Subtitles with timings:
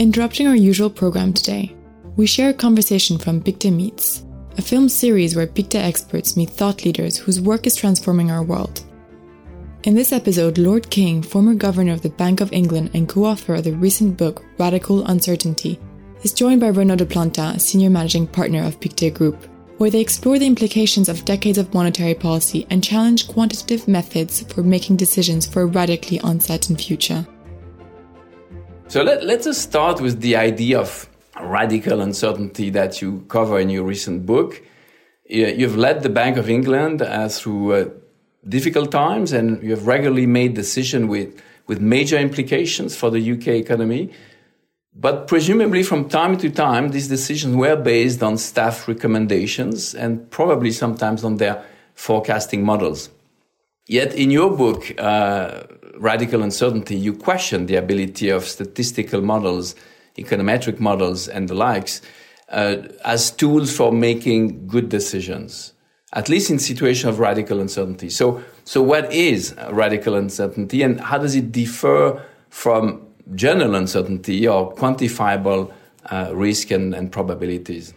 [0.00, 1.76] Interrupting our usual program today,
[2.16, 4.24] we share a conversation from Pictet Meets,
[4.56, 8.82] a film series where Pictet experts meet thought leaders whose work is transforming our world.
[9.82, 13.56] In this episode, Lord King, former governor of the Bank of England and co author
[13.56, 15.78] of the recent book Radical Uncertainty,
[16.22, 20.38] is joined by Renaud de Planta, senior managing partner of Pictet Group, where they explore
[20.38, 25.60] the implications of decades of monetary policy and challenge quantitative methods for making decisions for
[25.60, 27.26] a radically uncertain future.
[28.90, 31.08] So let, let us just start with the idea of
[31.40, 34.60] radical uncertainty that you cover in your recent book.
[35.26, 37.88] You've led the Bank of England uh, through uh,
[38.48, 43.62] difficult times and you have regularly made decisions with, with major implications for the UK
[43.64, 44.10] economy.
[44.92, 50.72] But presumably, from time to time, these decisions were based on staff recommendations and probably
[50.72, 53.08] sometimes on their forecasting models.
[53.86, 55.62] Yet, in your book, uh,
[56.00, 59.74] Radical Uncertainty, you question the ability of statistical models,
[60.16, 62.00] econometric models, and the likes
[62.48, 65.74] uh, as tools for making good decisions,
[66.14, 68.08] at least in situations of radical uncertainty.
[68.08, 74.74] So, so what is radical uncertainty, and how does it differ from general uncertainty or
[74.74, 75.70] quantifiable
[76.10, 77.92] uh, risk and, and probabilities?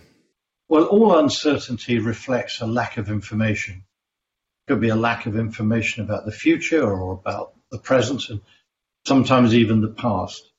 [0.67, 3.75] Well, all uncertainty reflects a lack of information.
[3.75, 8.39] It could be a lack of information about the future or about the present and
[9.05, 10.49] sometimes even the past.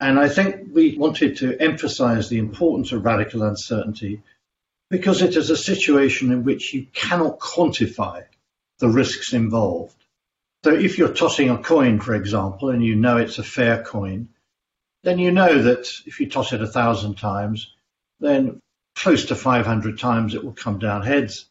[0.00, 4.22] And I think we wanted to emphasize the importance of radical uncertainty
[4.88, 8.24] because it is a situation in which you cannot quantify
[8.78, 9.96] the risks involved.
[10.64, 14.28] So if you're tossing a coin, for example, and you know it's a fair coin,
[15.02, 17.74] then you know that if you toss it a thousand times,
[18.20, 18.60] then
[18.94, 21.46] close to 500 times it will come down heads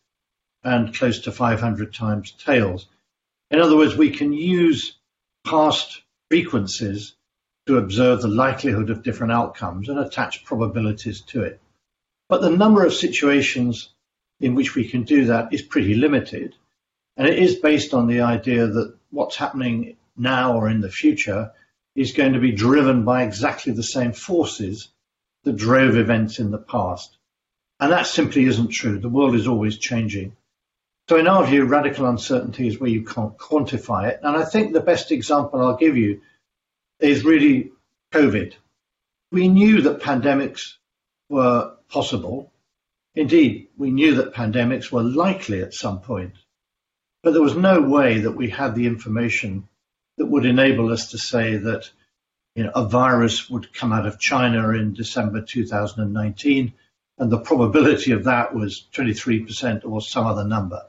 [0.63, 2.87] and close to 500 times tails.
[3.51, 4.97] In other words, we can use
[5.45, 7.15] past frequencies
[7.67, 11.59] to observe the likelihood of different outcomes and attach probabilities to it.
[12.29, 13.89] But the number of situations
[14.39, 16.55] in which we can do that is pretty limited.
[17.15, 21.51] And it is based on the idea that what's happening now or in the future
[21.95, 24.89] is going to be driven by exactly the same forces
[25.43, 27.17] that drove events in the past.
[27.79, 28.99] And that simply isn't true.
[28.99, 30.35] The world is always changing.
[31.09, 34.19] So, in our view, radical uncertainty is where you can't quantify it.
[34.23, 36.21] And I think the best example I'll give you
[36.99, 37.71] is really
[38.11, 38.53] COVID.
[39.31, 40.73] We knew that pandemics
[41.29, 42.51] were possible.
[43.15, 46.33] Indeed, we knew that pandemics were likely at some point.
[47.23, 49.67] But there was no way that we had the information
[50.17, 51.89] that would enable us to say that
[52.55, 56.73] you know, a virus would come out of China in December 2019,
[57.17, 60.83] and the probability of that was 23% or some other number.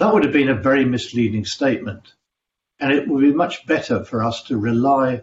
[0.00, 2.14] That would have been a very misleading statement.
[2.78, 5.20] And it would be much better for us to rely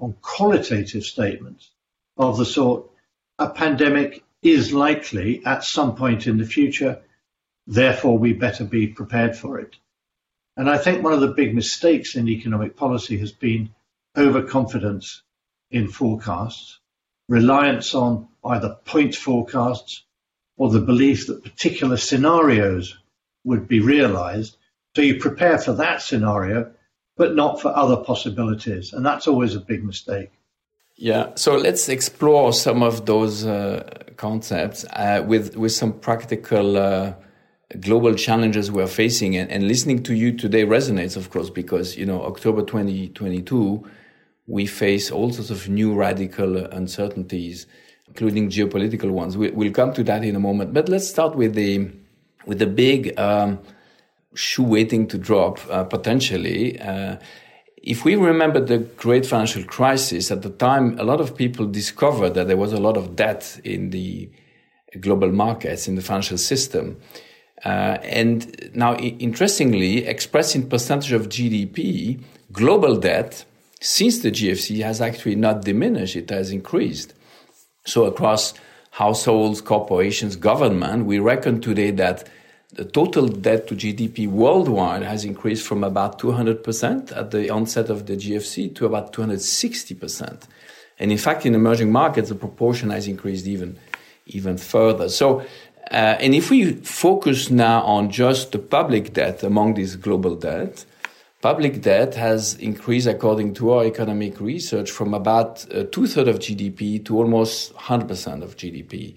[0.00, 1.70] on qualitative statements
[2.16, 2.90] of the sort
[3.38, 7.02] a pandemic is likely at some point in the future,
[7.66, 9.76] therefore we better be prepared for it.
[10.56, 13.74] And I think one of the big mistakes in economic policy has been
[14.16, 15.20] overconfidence
[15.70, 16.78] in forecasts,
[17.28, 20.02] reliance on either point forecasts
[20.56, 22.96] or the belief that particular scenarios
[23.44, 24.56] would be realized.
[24.96, 26.72] So you prepare for that scenario,
[27.16, 28.92] but not for other possibilities.
[28.92, 30.30] And that's always a big mistake.
[30.96, 37.14] Yeah, so let's explore some of those uh, concepts uh, with, with some practical uh,
[37.80, 42.06] global challenges we're facing and, and, listening to you today resonates of course because you
[42.06, 43.84] know october 2022
[44.46, 47.66] we face all sorts of new radical uncertainties
[48.06, 51.54] including geopolitical ones we, will come to that in a moment but let's start with
[51.54, 51.90] the
[52.46, 53.58] with a big um,
[54.34, 57.16] shoe waiting to drop uh, potentially uh,
[57.82, 62.34] if we remember the great financial crisis at the time a lot of people discovered
[62.34, 64.30] that there was a lot of debt in the
[65.00, 66.96] global markets in the financial system
[67.64, 73.44] uh, and now, interestingly, expressed in percentage of GDP, global debt
[73.80, 77.14] since the GFC has actually not diminished, it has increased.
[77.86, 78.54] So, across
[78.94, 82.28] households, corporations, government, we reckon today that
[82.74, 88.06] the total debt to GDP worldwide has increased from about 200% at the onset of
[88.06, 90.42] the GFC to about 260%.
[91.00, 93.76] And in fact, in emerging markets, the proportion has increased even,
[94.26, 95.08] even further.
[95.08, 95.40] So,
[95.90, 100.84] uh, and if we focus now on just the public debt among this global debt,
[101.44, 106.38] public debt has increased, according to our economic research, from about uh, two thirds of
[106.38, 109.14] GDP to almost 100% of GDP.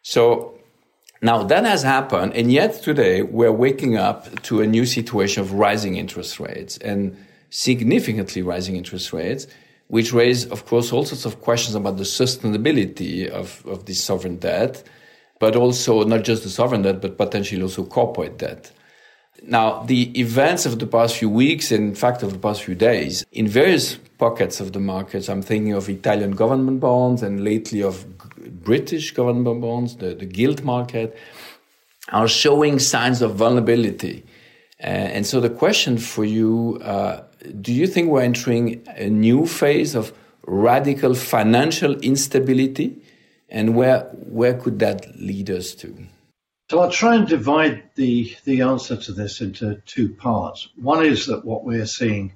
[0.00, 0.58] So
[1.20, 5.52] now that has happened, and yet today we're waking up to a new situation of
[5.52, 7.14] rising interest rates and
[7.50, 9.46] significantly rising interest rates,
[9.88, 14.38] which raise, of course, all sorts of questions about the sustainability of, of this sovereign
[14.38, 14.82] debt,
[15.38, 18.72] but also not just the sovereign debt, but potentially also corporate debt.
[19.42, 23.24] Now, the events of the past few weeks, in fact of the past few days,
[23.32, 28.04] in various pockets of the markets, I'm thinking of Italian government bonds and lately of
[28.62, 31.16] British government bonds, the, the gilt market,
[32.10, 34.24] are showing signs of vulnerability.
[34.82, 37.22] Uh, and so the question for you uh,
[37.60, 40.12] do you think we're entering a new phase of
[40.46, 42.98] radical financial instability?
[43.48, 46.06] And where, where could that lead us to?
[46.70, 50.68] So I'll try and divide the, the answer to this into two parts.
[50.76, 52.34] One is that what we're seeing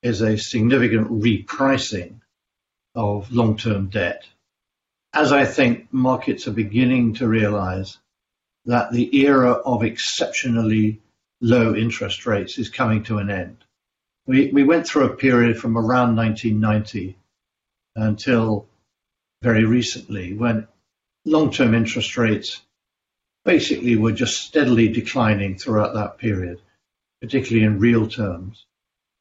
[0.00, 2.20] is a significant repricing
[2.94, 4.22] of long term debt.
[5.12, 7.98] As I think markets are beginning to realize
[8.66, 11.02] that the era of exceptionally
[11.40, 13.64] low interest rates is coming to an end.
[14.24, 17.18] We, we went through a period from around 1990
[17.96, 18.68] until
[19.42, 20.68] very recently when
[21.24, 22.62] long term interest rates
[23.44, 26.60] basically were just steadily declining throughout that period,
[27.20, 28.66] particularly in real terms.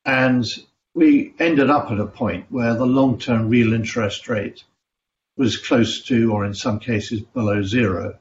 [0.05, 0.45] And
[0.93, 4.63] we ended up at a point where the long term real interest rate
[5.37, 8.17] was close to, or in some cases below zero.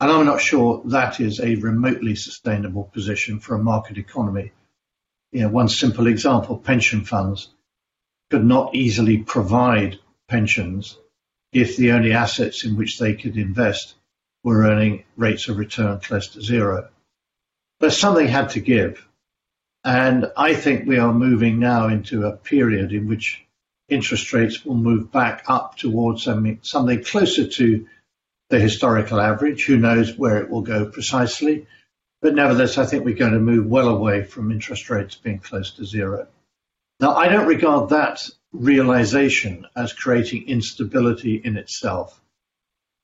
[0.00, 4.52] And I'm not sure that is a remotely sustainable position for a market economy.
[5.32, 7.50] You know, one simple example, pension funds
[8.30, 9.98] could not easily provide
[10.28, 10.98] pensions
[11.52, 13.94] if the only assets in which they could invest
[14.44, 16.88] were earning rates of return close to zero.
[17.80, 19.06] But something had to give.
[19.84, 23.44] And I think we are moving now into a period in which
[23.88, 27.86] interest rates will move back up towards something, something closer to
[28.50, 29.64] the historical average.
[29.64, 31.66] Who knows where it will go precisely?
[32.20, 35.72] But nevertheless, I think we're going to move well away from interest rates being close
[35.72, 36.26] to zero.
[37.00, 42.20] Now, I don't regard that realization as creating instability in itself.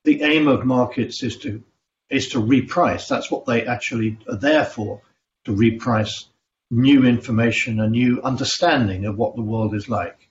[0.05, 1.63] The aim of markets is to
[2.09, 3.07] is to reprice.
[3.07, 5.01] That's what they actually are there for,
[5.45, 6.25] to reprice
[6.69, 10.29] new information, a new understanding of what the world is like.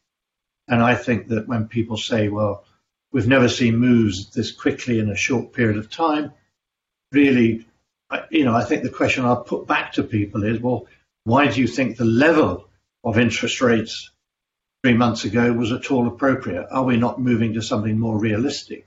[0.68, 2.64] And I think that when people say, well,
[3.12, 6.32] we've never seen moves this quickly in a short period of time.
[7.10, 7.66] Really,
[8.30, 10.86] you know, I think the question I'll put back to people is, well,
[11.24, 12.68] why do you think the level
[13.02, 14.10] of interest rates
[14.84, 16.68] three months ago was at all appropriate?
[16.70, 18.86] Are we not moving to something more realistic?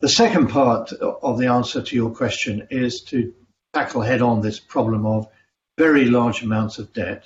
[0.00, 3.34] The second part of the answer to your question is to
[3.74, 5.28] tackle head on this problem of
[5.76, 7.24] very large amounts of debt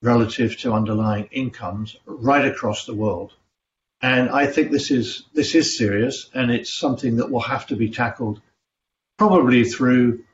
[0.00, 3.34] relative to underlying incomes right across the world.
[4.00, 7.76] And I think this is this is serious, and it's something that will have to
[7.76, 8.40] be tackled
[9.18, 10.24] probably through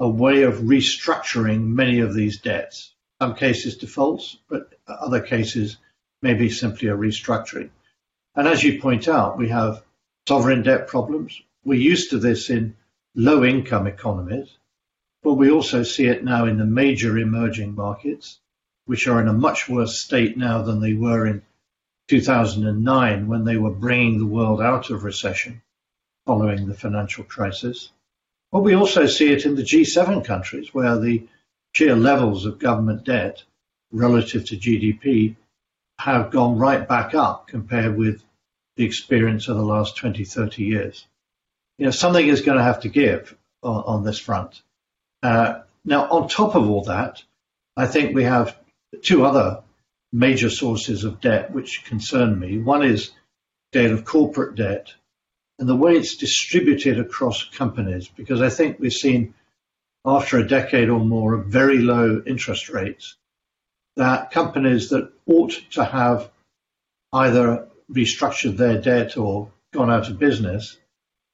[0.00, 2.94] a way of restructuring many of these debts.
[3.20, 5.76] Some cases defaults, but other cases
[6.20, 7.70] maybe simply a restructuring.
[8.34, 9.84] And as you point out, we have
[10.28, 11.40] sovereign debt problems.
[11.64, 12.76] We're used to this in
[13.14, 14.56] low income economies,
[15.22, 18.38] but we also see it now in the major emerging markets,
[18.86, 21.42] which are in a much worse state now than they were in
[22.08, 25.62] 2009 when they were bringing the world out of recession
[26.26, 27.90] following the financial crisis.
[28.50, 31.26] But we also see it in the G7 countries where the
[31.74, 33.42] sheer levels of government debt
[33.90, 35.36] relative to GDP
[35.98, 38.22] have gone right back up compared with
[38.76, 41.06] the experience of the last 20, 30 years.
[41.78, 44.62] You know, something is going to have to give on, on this front.
[45.22, 47.22] Uh, now, on top of all that,
[47.76, 48.56] I think we have
[49.02, 49.62] two other
[50.12, 52.58] major sources of debt which concern me.
[52.58, 53.10] One is
[53.72, 54.92] debt of corporate debt
[55.58, 59.34] and the way it's distributed across companies, because I think we've seen
[60.04, 63.16] after a decade or more of very low interest rates
[63.96, 66.30] that companies that ought to have
[67.12, 70.76] either restructured their debt or gone out of business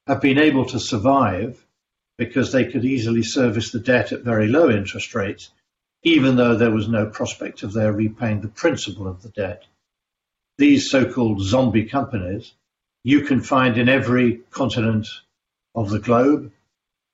[0.06, 1.64] have been able to survive
[2.16, 5.50] because they could easily service the debt at very low interest rates
[6.02, 9.64] even though there was no prospect of their repaying the principal of the debt.
[10.56, 12.54] These so called zombie companies
[13.04, 15.08] you can find in every continent
[15.74, 16.52] of the globe.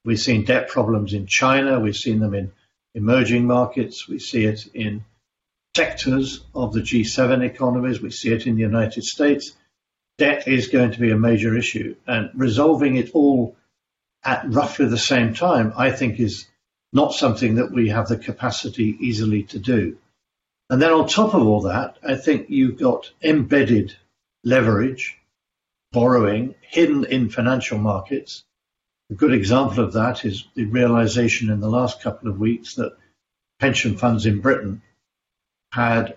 [0.05, 2.53] We've seen debt problems in China, we've seen them in
[2.95, 5.05] emerging markets, we see it in
[5.77, 9.57] sectors of the G7 economies, we see it in the United States.
[10.19, 13.57] Debt is going to be a major issue, and resolving it all
[14.25, 16.47] at roughly the same time, I think, is
[16.93, 19.99] not something that we have the capacity easily to do.
[20.71, 23.97] And then on top of all that, I think you've got embedded
[24.45, 25.19] leverage,
[25.93, 28.45] borrowing hidden in financial markets.
[29.11, 32.97] A good example of that is the realization in the last couple of weeks that
[33.59, 34.81] pension funds in Britain
[35.75, 36.17] had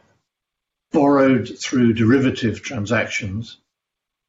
[0.92, 3.58] borrowed through derivative transactions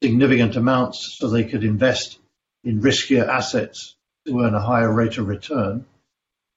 [0.02, 2.18] significant amounts so they could invest
[2.64, 5.84] in riskier assets to earn a higher rate of return.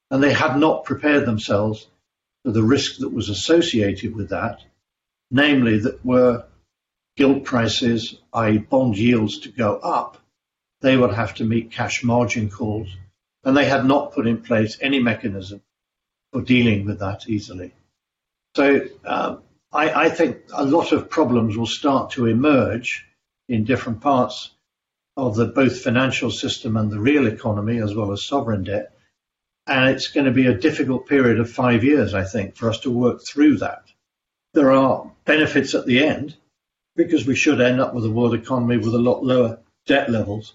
[0.10, 1.88] And they had not prepared themselves
[2.46, 4.62] for the risk that was associated with that,
[5.32, 6.46] namely that were
[7.18, 10.18] gilt prices, i.e., bond yields, to go up,
[10.82, 12.90] they would have to meet cash margin calls,
[13.44, 15.62] and they had not put in place any mechanism
[16.32, 17.74] for dealing with that easily.
[18.56, 23.06] So um, I, I think a lot of problems will start to emerge
[23.48, 24.52] in different parts
[25.18, 28.94] of the both financial system and the real economy, as well as sovereign debt.
[29.68, 32.80] And it's going to be a difficult period of five years, I think, for us
[32.80, 33.84] to work through that.
[34.54, 36.36] There are benefits at the end
[36.96, 40.54] because we should end up with a world economy with a lot lower debt levels,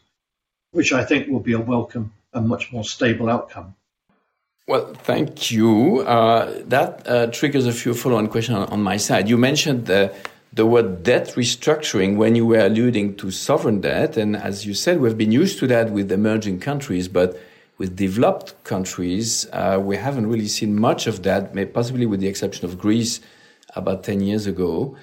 [0.73, 3.75] which I think will be a welcome and much more stable outcome.
[4.69, 6.01] Well, thank you.
[6.01, 9.29] Uh, that uh, triggers a few follow-on questions on, my side.
[9.29, 10.13] You mentioned the,
[10.53, 15.01] the word debt restructuring when you were alluding to sovereign debt, and as you said,
[15.01, 17.41] we've been used to that with emerging countries, but
[17.79, 22.65] with developed countries, uh, we haven't really seen much of that, possibly with the exception
[22.65, 23.21] of Greece
[23.77, 24.97] about 10 years ago.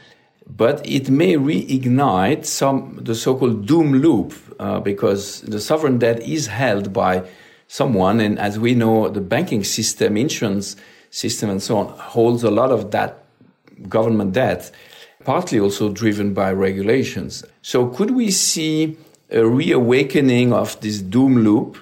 [0.46, 6.48] But it may reignite some the so-called doom loop uh, because the sovereign debt is
[6.48, 7.24] held by
[7.74, 10.75] someone, and as we know, the banking system, insurance
[11.10, 13.24] system, and so on holds a lot of that
[13.89, 14.72] government debt,
[15.24, 17.44] partly also driven by regulations.
[17.62, 18.98] So, could we see
[19.30, 21.77] a reawakening of this doom loop?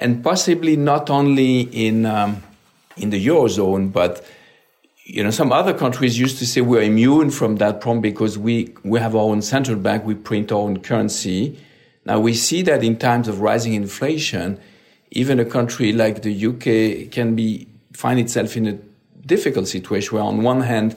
[0.00, 2.42] and possibly not only in um,
[2.96, 4.24] in the eurozone, but
[5.04, 8.74] you know some other countries used to say we're immune from that problem because we
[8.82, 11.58] we have our own central bank, we print our own currency.
[12.06, 14.58] Now we see that in times of rising inflation,
[15.10, 18.72] even a country like the UK can be find itself in a
[19.26, 20.96] difficult situation where on one hand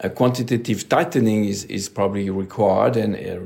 [0.00, 3.40] a quantitative tightening is, is probably required and uh,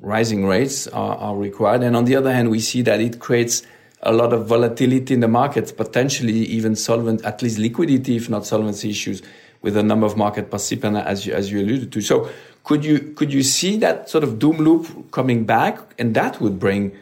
[0.00, 3.62] rising rates are, are required and on the other hand we see that it creates
[4.02, 8.44] a lot of volatility in the markets, potentially even solvent, at least liquidity, if not
[8.44, 9.22] solvency issues,
[9.62, 12.00] with a number of market participants, as you, as you alluded to.
[12.00, 12.28] So,
[12.64, 16.58] could you could you see that sort of doom loop coming back, and that would
[16.58, 16.96] bring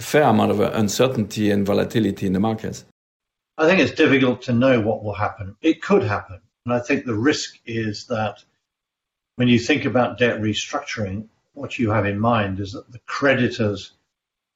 [0.00, 2.84] fair amount of uncertainty and volatility in the markets?
[3.58, 5.56] I think it's difficult to know what will happen.
[5.60, 8.42] It could happen, and I think the risk is that
[9.36, 13.92] when you think about debt restructuring, what you have in mind is that the creditors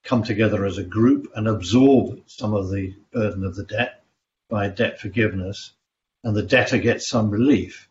[0.04, 4.04] come together as a group and absorb some of the burden of the debt
[4.48, 5.72] by debt forgiveness,
[6.22, 7.88] and the debtor gets some relief.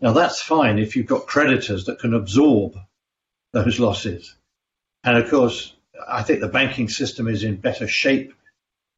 [0.00, 2.76] Now, that's fine if you've got creditors that can absorb
[3.52, 4.34] those losses.
[5.04, 5.73] And of course,
[6.08, 8.34] I think the banking system is in better shape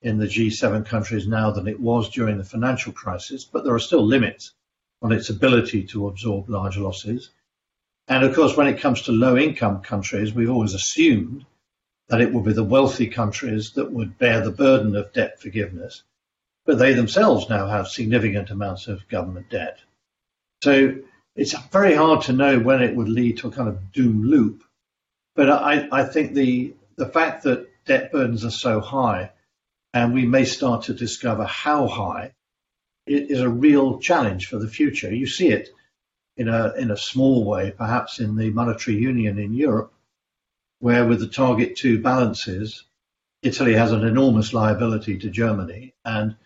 [0.02, 3.78] in the G7 countries now than it was during the financial crisis, but there are
[3.78, 4.52] still limits
[5.02, 7.30] on its ability to absorb large losses.
[8.08, 11.44] And of course, when it comes to low income countries, we've always assumed
[12.08, 16.04] that it would be the wealthy countries that would bear the burden of debt forgiveness,
[16.64, 19.78] but they themselves now have significant amounts of government debt.
[20.62, 20.96] So
[21.34, 24.62] it's very hard to know when it would lead to a kind of doom loop.
[25.34, 29.32] But I, I think the the fact that debt burdens are so high,
[29.92, 32.34] and we may start to discover how high,
[33.06, 35.14] it is a real challenge for the future.
[35.14, 35.68] You see it
[36.36, 39.92] in a in a small way, perhaps in the monetary union in Europe,
[40.80, 42.84] where with the target two balances,
[43.42, 45.94] Italy has an enormous liability to Germany.
[46.04, 46.36] And,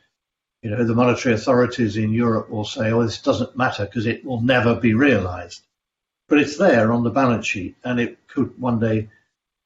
[0.62, 4.24] you know, the monetary authorities in Europe will say, oh, this doesn't matter because it
[4.24, 5.62] will never be realized.
[6.28, 9.08] But it's there on the balance sheet and it could one day,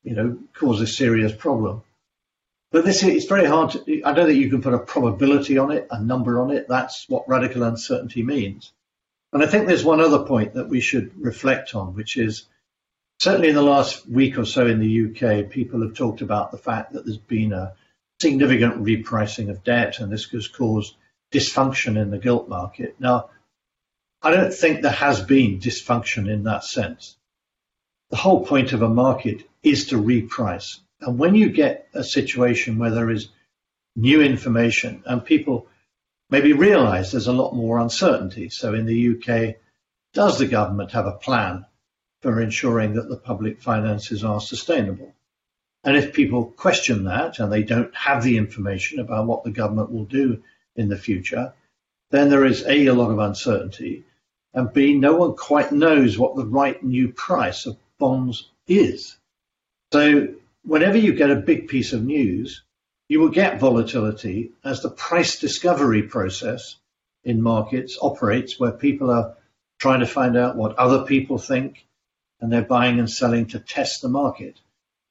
[0.04, 1.82] you know, cause a serious problem.
[2.70, 5.70] But this is very hard to, I don't think you can put a probability on
[5.70, 6.66] it, a number on it.
[6.68, 8.72] That's what radical uncertainty means.
[9.32, 12.46] And I think there's one other point that we should reflect on, which is
[13.18, 16.58] certainly in the last week or so in the UK, people have talked about the
[16.58, 17.74] fact that there's been a
[18.20, 20.94] significant repricing of debt and this has caused
[21.32, 22.96] dysfunction in the gilt market.
[22.98, 23.30] Now,
[24.22, 27.16] I don't think there has been dysfunction in that sense.
[28.10, 30.78] The whole point of a market is to reprice.
[31.00, 33.28] And when you get a situation where there is
[33.96, 35.66] new information and people
[36.30, 38.48] maybe realize there's a lot more uncertainty.
[38.48, 39.56] So in the UK,
[40.12, 41.66] does the government have a plan
[42.24, 45.14] for ensuring that the public finances are sustainable.
[45.84, 49.92] And if people question that and they don't have the information about what the government
[49.92, 50.42] will do
[50.74, 51.52] in the future,
[52.10, 54.04] then there is A, a lot of uncertainty,
[54.54, 59.16] and B, no one quite knows what the right new price of bonds is.
[59.92, 60.28] So
[60.64, 62.62] whenever you get a big piece of news,
[63.08, 66.76] you will get volatility as the price discovery process
[67.22, 69.36] in markets operates where people are
[69.78, 71.86] trying to find out what other people think,
[72.40, 74.60] and they're buying and selling to test the market.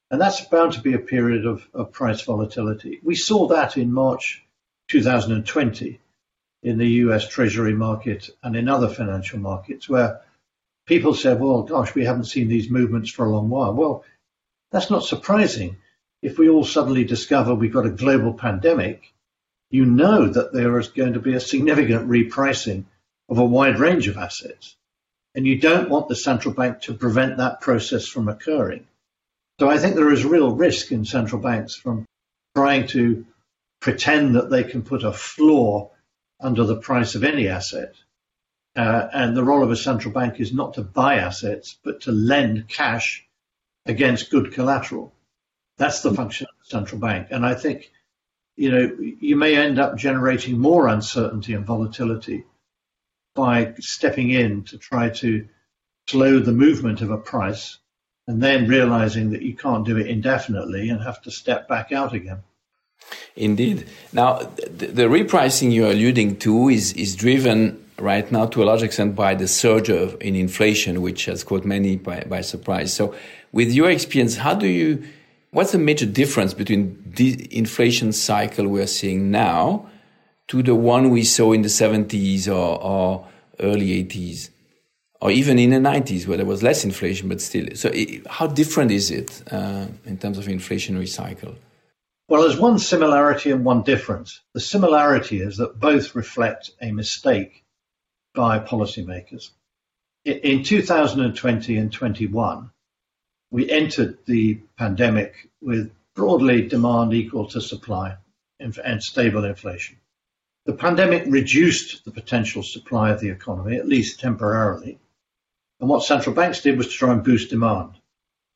[0.09, 2.99] And that's bound to be a period of, of price volatility.
[3.03, 4.43] We saw that in March
[4.89, 5.99] 2020
[6.61, 10.21] in the US Treasury market and in other financial markets where
[10.85, 13.73] people say, well, gosh, we haven't seen these movements for a long while.
[13.73, 14.03] Well,
[14.71, 15.77] that's not surprising.
[16.21, 19.13] If we all suddenly discover we've got a global pandemic,
[19.69, 22.85] you know that there is going to be a significant repricing
[23.29, 24.75] of a wide range of assets.
[25.35, 28.85] And you don't want the central bank to prevent that process from occurring.
[29.59, 32.05] So I think there is real risk in central banks from
[32.55, 33.25] trying to
[33.79, 35.91] pretend that they can put a floor
[36.39, 37.95] under the price of any asset.
[38.75, 42.11] Uh, and the role of a central bank is not to buy assets, but to
[42.11, 43.25] lend cash
[43.85, 45.13] against good collateral.
[45.77, 47.27] That's the function of the central bank.
[47.29, 47.91] And I think,
[48.55, 52.45] you know, you may end up generating more uncertainty and volatility
[53.35, 55.47] by stepping in to try to
[56.07, 57.77] slow the movement of a price
[58.27, 62.13] and then realizing that you can't do it indefinitely and have to step back out
[62.13, 62.39] again.
[63.35, 63.87] Indeed.
[64.13, 68.83] Now, the, the repricing you're alluding to is, is driven right now to a large
[68.83, 72.93] extent by the surge of, in inflation, which has caught many by, by surprise.
[72.93, 73.15] So,
[73.51, 75.03] with your experience, how do you,
[75.51, 79.89] what's the major difference between the inflation cycle we're seeing now
[80.47, 83.27] to the one we saw in the 70s or, or
[83.59, 84.49] early 80s?
[85.23, 87.65] or even in the 90s where there was less inflation, but still.
[87.75, 87.89] So,
[88.29, 91.55] how different is it uh, in terms of inflationary cycle?
[92.27, 94.41] Well, there's one similarity and one difference.
[94.53, 97.62] The similarity is that both reflect a mistake
[98.33, 99.49] by policymakers.
[100.25, 102.71] In 2020 and 21,
[103.51, 108.17] we entered the pandemic with broadly demand equal to supply
[108.59, 109.97] and stable inflation.
[110.65, 114.97] The pandemic reduced the potential supply of the economy, at least temporarily,
[115.79, 117.91] and what central banks did was to try and boost demand.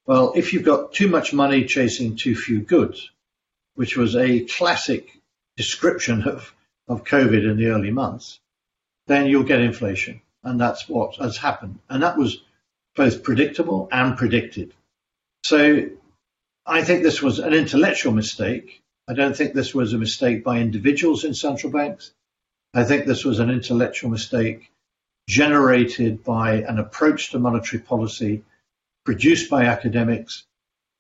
[0.06, 3.12] Well, if you've got too much money chasing too few goods,
[3.76, 5.10] which was a classic
[5.58, 6.54] description of,
[6.88, 8.40] of COVID in the early months,
[9.08, 10.22] then you'll get inflation.
[10.44, 11.80] And that's what has happened.
[11.90, 12.42] And that was
[12.96, 14.74] both predictable and predicted.
[15.44, 15.90] So
[16.66, 18.82] I think this was an intellectual mistake.
[19.08, 22.12] I don't think this was a mistake by individuals in central banks.
[22.74, 24.72] I think this was an intellectual mistake
[25.28, 28.44] generated by an approach to monetary policy
[29.06, 30.46] produced by academics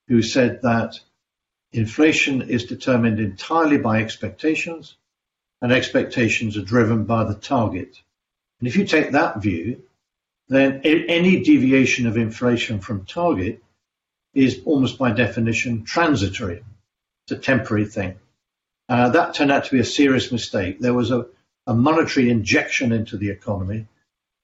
[0.07, 0.99] who said that
[1.73, 4.95] inflation is determined entirely by expectations
[5.61, 8.01] and expectations are driven by the target.
[8.59, 9.83] And if you take that view,
[10.49, 13.63] then any deviation of inflation from target
[14.33, 16.63] is almost by definition transitory.
[17.25, 18.19] It's a temporary thing.
[18.87, 20.79] Uh, that turned out to be a serious mistake.
[20.79, 21.25] There was a,
[21.65, 23.87] a monetary injection into the economy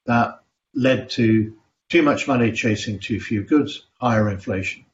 [0.06, 0.42] that
[0.74, 1.56] led to
[1.88, 4.84] too much money chasing too few goods, higher inflation.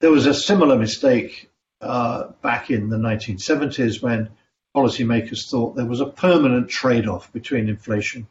[0.00, 4.30] There was a similar mistake uh, back in the 1970s when
[4.76, 8.26] policymakers thought there was a permanent trade off between inflation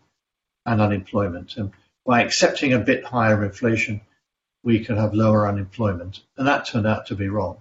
[0.66, 1.58] and unemployment.
[1.58, 1.72] And
[2.06, 4.02] by accepting a bit higher inflation,
[4.64, 6.22] we could have lower unemployment.
[6.38, 7.58] And that turned out to be wrong.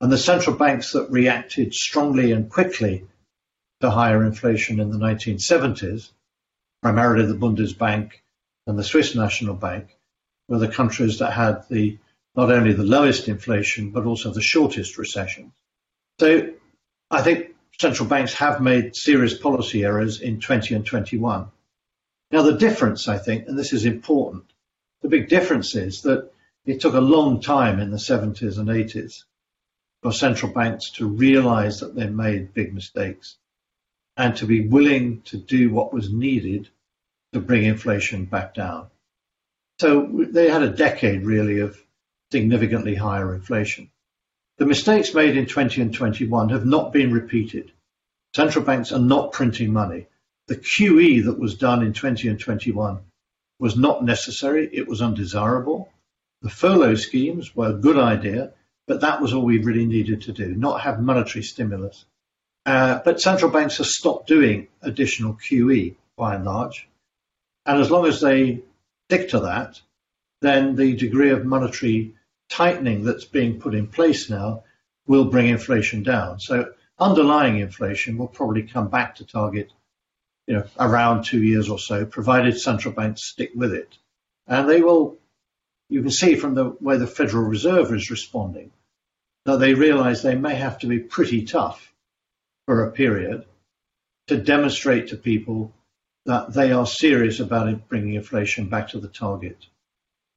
[0.00, 3.06] And the central banks that reacted strongly and quickly
[3.80, 6.10] to higher inflation in the 1970s
[6.82, 8.12] primarily the Bundesbank
[8.66, 9.96] and the Swiss National Bank,
[10.48, 11.98] were the countries that had the
[12.34, 15.52] not only the lowest inflation but also the shortest recession.
[16.18, 16.50] So
[17.10, 21.48] I think central banks have made serious policy errors in 20 and 21.
[22.30, 24.44] Now the difference, I think, and this is important,
[25.02, 26.30] the big difference is that
[26.66, 29.24] it took a long time in the 70s and 80s
[30.02, 33.36] for central banks to realize that they made big mistakes
[34.16, 36.68] and to be willing to do what was needed
[37.32, 38.88] to bring inflation back down.
[39.80, 41.82] So they had a decade really of
[42.30, 43.89] significantly higher inflation.
[44.60, 47.72] The mistakes made in 20 and 21 have not been repeated.
[48.36, 50.06] Central banks are not printing money.
[50.48, 53.00] The QE that was done in 20 and 21
[53.58, 54.68] was not necessary.
[54.70, 55.90] It was undesirable.
[56.42, 58.52] The furlough schemes were a good idea,
[58.86, 62.04] but that was all we really needed to do, not have monetary stimulus.
[62.66, 66.86] Uh, but central banks have stopped doing additional QE by and large.
[67.64, 68.60] And as long as they
[69.08, 69.80] stick to that,
[70.42, 72.14] then the degree of monetary
[72.50, 74.64] tightening that's being put in place now
[75.06, 76.40] will bring inflation down.
[76.40, 79.72] So underlying inflation will probably come back to target,
[80.46, 83.96] you know, around two years or so, provided central banks stick with it.
[84.46, 85.18] And they will,
[85.88, 88.72] you can see from the way the Federal Reserve is responding,
[89.46, 91.92] that they realize they may have to be pretty tough
[92.66, 93.46] for a period
[94.26, 95.72] to demonstrate to people
[96.26, 99.66] that they are serious about bringing inflation back to the target.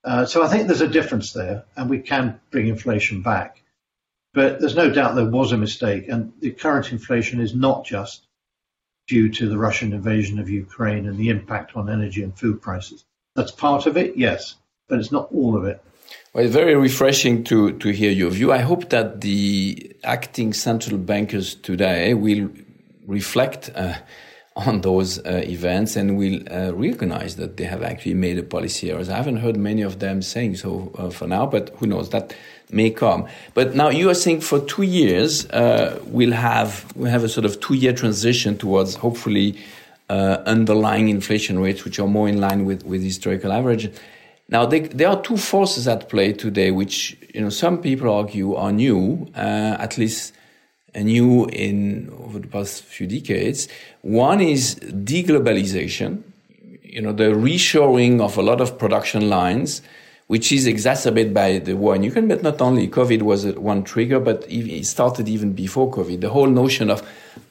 [0.03, 3.61] Uh, so I think there's a difference there, and we can bring inflation back.
[4.33, 8.25] But there's no doubt there was a mistake, and the current inflation is not just
[9.07, 13.05] due to the Russian invasion of Ukraine and the impact on energy and food prices.
[13.35, 14.55] That's part of it, yes,
[14.87, 15.81] but it's not all of it.
[16.33, 18.51] Well, it's very refreshing to, to hear your view.
[18.51, 22.49] I hope that the acting central bankers today will
[23.05, 23.95] reflect uh,
[24.55, 28.91] on those uh, events and will uh, recognize that they have actually made a policy
[28.91, 29.01] error.
[29.01, 32.35] I haven't heard many of them saying so uh, for now, but who knows that
[32.71, 33.27] may come.
[33.53, 37.45] But now you are saying for two years uh, we'll have we have a sort
[37.45, 39.57] of two year transition towards hopefully
[40.09, 43.91] uh, underlying inflation rates which are more in line with with historical average.
[44.49, 48.53] Now they, there are two forces at play today, which you know some people argue
[48.55, 50.33] are new, uh, at least
[51.01, 53.67] new in over the past few decades.
[54.01, 56.23] One is deglobalization,
[56.83, 59.81] you know, the reshoring of a lot of production lines,
[60.27, 62.87] which is exacerbated by the war in Ukraine, but not only.
[62.87, 66.21] COVID was one trigger, but it started even before COVID.
[66.21, 67.01] The whole notion of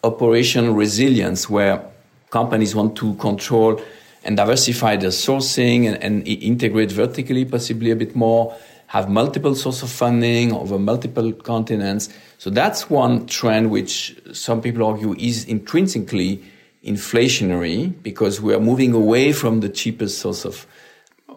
[0.05, 1.85] operational resilience, where
[2.31, 3.81] companies want to control
[4.24, 8.55] and diversify their sourcing and, and integrate vertically, possibly a bit more
[8.92, 12.11] have multiple sources of funding over multiple continents.
[12.37, 16.44] So that's one trend which some people argue is intrinsically
[16.85, 20.66] inflationary because we are moving away from the cheapest source of,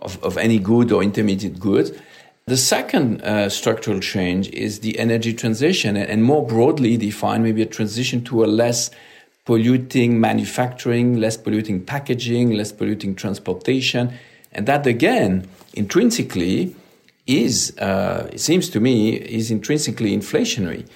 [0.02, 1.98] of, of any good or intermediate good.
[2.46, 7.66] The second uh, structural change is the energy transition, and more broadly defined, maybe a
[7.66, 8.92] transition to a less
[9.46, 14.14] polluting manufacturing, less polluting packaging, less polluting transportation.
[14.52, 16.76] And that again, intrinsically,
[17.28, 20.88] is, uh, it seems to me, is intrinsically inflationary.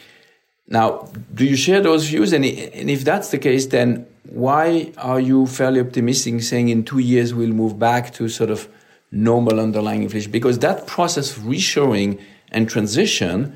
[0.68, 2.32] Now, do you share those views?
[2.32, 7.00] And, and if that's the case, then why are you fairly optimistic saying in two
[7.00, 8.70] years we'll move back to sort of
[9.12, 10.32] normal underlying inflation?
[10.32, 13.56] Because that process of reshoring and transition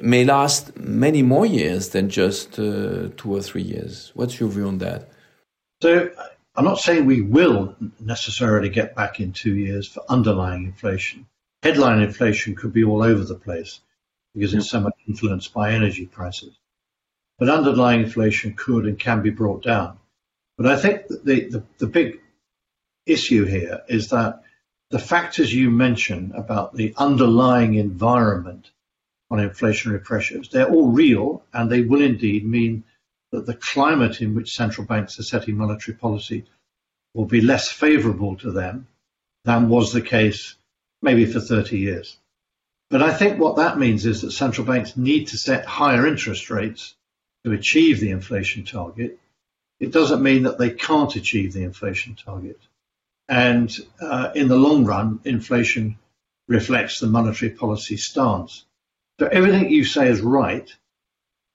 [0.00, 4.12] may last many more years than just uh, two or three years.
[4.14, 5.10] What's your view on that?
[5.82, 6.10] So,
[6.56, 11.26] I'm not saying we will necessarily get back in two years for underlying inflation
[11.62, 13.80] headline inflation could be all over the place
[14.34, 16.56] because it's so much influenced by energy prices.
[17.38, 19.98] But underlying inflation could and can be brought down.
[20.56, 22.20] But I think the, the, the big
[23.06, 24.42] issue here is that
[24.90, 28.70] the factors you mention about the underlying environment
[29.30, 32.84] on inflationary pressures, they're all real and they will indeed mean
[33.30, 36.46] that the climate in which central banks are setting monetary policy
[37.14, 38.88] will be less favorable to them
[39.44, 40.56] than was the case
[41.02, 42.16] maybe for 30 years.
[42.90, 46.50] But I think what that means is that central banks need to set higher interest
[46.50, 46.94] rates
[47.44, 49.18] to achieve the inflation target.
[49.78, 52.58] It doesn't mean that they can't achieve the inflation target.
[53.28, 55.98] And uh, in the long run, inflation
[56.48, 58.64] reflects the monetary policy stance.
[59.20, 60.74] So everything you say is right,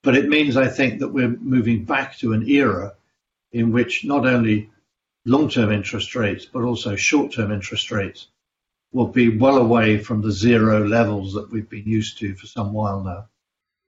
[0.03, 2.93] but it means I think that we're moving back to an era
[3.51, 4.69] in which not only
[5.25, 8.27] long-term interest rates, but also short-term interest rates
[8.93, 12.71] will be well away from the zero levels that we've been used to for some
[12.71, 13.27] while now.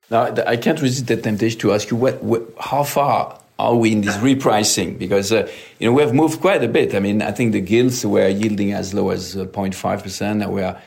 [0.10, 3.92] Now, I can't resist the temptation to ask you what, what, how far are we
[3.92, 5.00] in this repricing?
[5.00, 6.94] Because uh, you know we have moved quite a bit.
[6.94, 10.40] I mean, I think the gilts were yielding as low as 0.5 uh, percent.
[10.40, 10.80] Now we are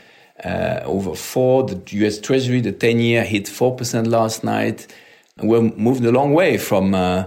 [0.44, 1.64] uh, over four.
[1.64, 2.18] The U.S.
[2.18, 4.86] Treasury, the 10-year, hit four percent last night.
[5.36, 7.24] And we're moving a long way from uh,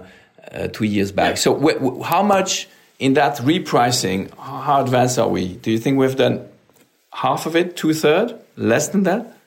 [0.51, 1.38] uh two years back.
[1.38, 4.34] So, how much in that repricing?
[4.38, 5.56] How advanced are we?
[5.56, 6.47] Do you think we've done
[7.13, 9.38] half of it, two third, less than that?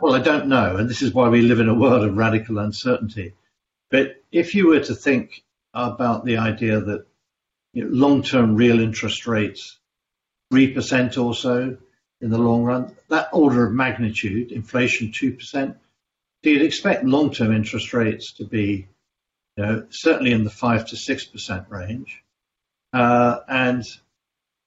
[0.00, 2.58] Well, I don't know, and this is why we live in a world of radical
[2.58, 3.34] uncertainty.
[3.90, 5.42] But if you were to think
[5.74, 7.06] about the idea that
[7.72, 9.78] you know, long-term real interest rates,
[10.50, 11.76] three percent or so
[12.20, 15.76] in the long run, that order of magnitude, inflation two percent,
[16.42, 18.88] so you'd expect long-term interest rates to be,
[19.56, 22.22] you know, certainly in the five to six percent range,
[22.92, 23.84] uh, and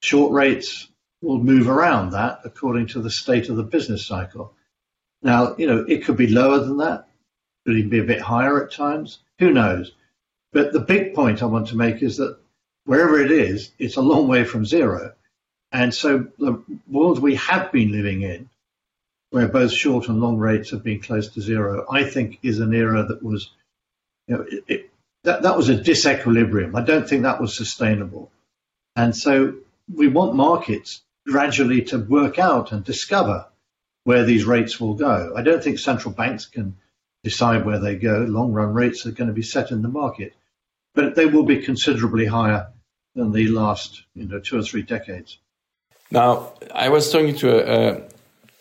[0.02, 0.88] short rates
[1.24, 4.54] will move around that according to the state of the business cycle.
[5.22, 7.08] Now, you know, it could be lower than that,
[7.66, 9.20] could even be a bit higher at times.
[9.40, 9.94] Who knows?
[10.52, 12.38] But the big point I want to make is that
[12.86, 15.14] wherever it is, it's a long way from zero.
[15.72, 18.50] And so the world we have been living in,
[19.32, 22.74] where both short and long rates have been close to zero, I think is an
[22.74, 23.50] era that was,
[24.28, 24.90] you know, it, it,
[25.24, 26.76] that, that was a disequilibrium.
[26.76, 28.30] I don't think that was sustainable.
[28.96, 29.56] And so
[29.92, 33.46] we want markets gradually to work out and discover
[34.04, 35.34] where these rates will go.
[35.36, 36.76] I don't think central banks can
[37.24, 38.26] decide where they go.
[38.28, 40.34] Long run rates are going to be set in the market,
[40.94, 42.68] but they will be considerably higher
[43.16, 45.38] than the last you know two or three decades.
[46.12, 48.02] Now, I was talking to a, a,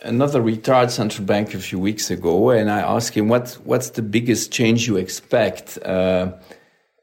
[0.08, 4.02] another retired central bank a few weeks ago, and I asked him what what's the
[4.02, 6.32] biggest change you expect uh,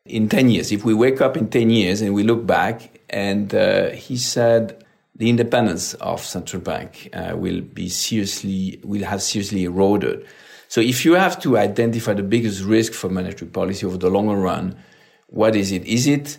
[0.06, 0.72] in ten years.
[0.72, 4.84] If we wake up in ten years and we look back, and uh, he said
[5.20, 10.26] the independence of central bank uh, will be seriously will have seriously eroded.
[10.70, 14.36] So, if you have to identify the biggest risk for monetary policy over the longer
[14.36, 14.78] run,
[15.28, 15.86] what is it?
[15.86, 16.38] Is it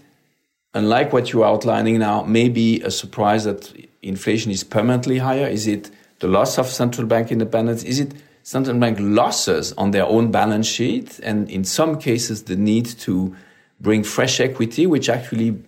[0.74, 5.46] unlike what you're outlining now, maybe a surprise that inflation is permanently higher?
[5.46, 5.90] Is it
[6.20, 7.82] the loss of central bank independence?
[7.82, 8.14] Is it
[8.44, 11.18] central bank losses on their own balance sheet?
[11.22, 13.36] And in some cases, the need to
[13.80, 15.62] bring fresh equity, which actually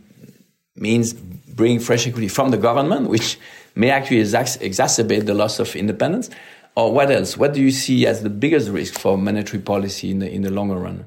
[0.77, 1.14] means
[1.54, 3.38] bring fresh equity from the government, which
[3.74, 6.30] may actually exacerbate the loss of independence?
[6.74, 7.36] Or what else?
[7.36, 10.50] What do you see as the biggest risk for monetary policy in the, in the
[10.50, 11.04] longer run?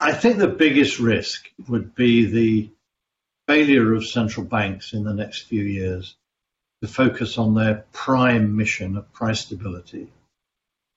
[0.00, 2.70] I think the biggest risk would be the
[3.46, 6.16] failure of central banks in the next few years
[6.82, 10.08] to focus on their prime mission of price stability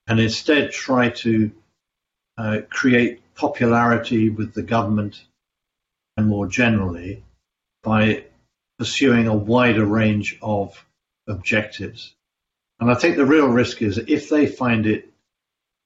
[0.07, 1.51] and instead try to
[2.37, 5.23] uh, create popularity with the government
[6.17, 7.23] and more generally
[7.83, 8.23] by
[8.77, 10.85] pursuing a wider range of
[11.27, 12.13] objectives.
[12.79, 15.11] And I think the real risk is if they find it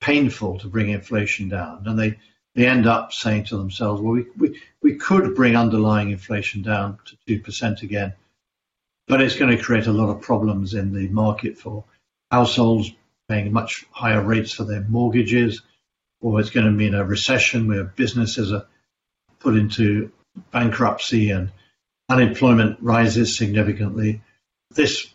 [0.01, 2.17] painful to bring inflation down and they
[2.55, 6.97] they end up saying to themselves, well, we, we, we could bring underlying inflation down
[7.05, 8.13] to 2% again,
[9.07, 11.85] but it's going to create a lot of problems in the market for
[12.31, 12.91] households
[13.29, 15.61] paying much higher rates for their mortgages,
[16.21, 18.65] or it's going to mean a recession where businesses are
[19.39, 20.11] put into
[20.51, 21.51] bankruptcy and
[22.09, 24.21] unemployment rises significantly.
[24.71, 25.07] This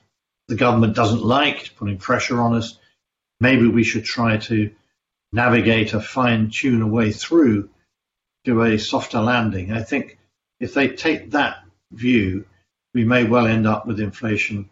[0.48, 2.78] the government doesn't like, it's putting pressure on us.
[3.40, 4.70] Maybe we should try to
[5.32, 7.70] navigate a fine tune a way through
[8.44, 9.72] to a softer landing.
[9.72, 10.18] I think
[10.60, 12.44] if they take that view,
[12.92, 14.68] we may well end up with inflation